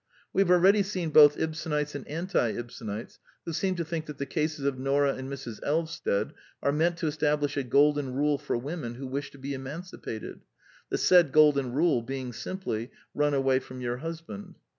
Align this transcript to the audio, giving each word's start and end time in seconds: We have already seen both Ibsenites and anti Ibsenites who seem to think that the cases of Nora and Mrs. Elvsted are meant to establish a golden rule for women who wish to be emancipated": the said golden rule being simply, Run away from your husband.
We 0.33 0.41
have 0.41 0.49
already 0.49 0.81
seen 0.81 1.11
both 1.11 1.37
Ibsenites 1.37 1.93
and 1.93 2.07
anti 2.07 2.53
Ibsenites 2.53 3.19
who 3.45 3.53
seem 3.53 3.75
to 3.75 3.85
think 3.85 4.07
that 4.07 4.17
the 4.17 4.25
cases 4.25 4.65
of 4.65 4.79
Nora 4.79 5.13
and 5.13 5.29
Mrs. 5.31 5.59
Elvsted 5.61 6.31
are 6.63 6.71
meant 6.71 6.97
to 6.97 7.05
establish 7.05 7.55
a 7.55 7.61
golden 7.61 8.15
rule 8.15 8.39
for 8.39 8.57
women 8.57 8.95
who 8.95 9.05
wish 9.05 9.29
to 9.29 9.37
be 9.37 9.53
emancipated": 9.53 10.41
the 10.89 10.97
said 10.97 11.31
golden 11.31 11.73
rule 11.73 12.01
being 12.01 12.33
simply, 12.33 12.89
Run 13.13 13.35
away 13.35 13.59
from 13.59 13.79
your 13.79 13.97
husband. 13.97 14.55